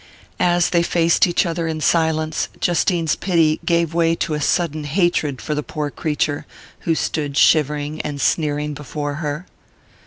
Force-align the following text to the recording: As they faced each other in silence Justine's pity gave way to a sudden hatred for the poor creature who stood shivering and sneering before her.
As 0.39 0.71
they 0.71 0.81
faced 0.81 1.27
each 1.27 1.45
other 1.45 1.67
in 1.67 1.79
silence 1.79 2.49
Justine's 2.59 3.15
pity 3.15 3.59
gave 3.65 3.93
way 3.93 4.15
to 4.15 4.33
a 4.33 4.41
sudden 4.41 4.85
hatred 4.85 5.39
for 5.39 5.53
the 5.53 5.61
poor 5.61 5.91
creature 5.91 6.47
who 6.89 6.95
stood 6.95 7.37
shivering 7.37 8.01
and 8.01 8.19
sneering 8.19 8.73
before 8.73 9.13
her. 9.21 9.45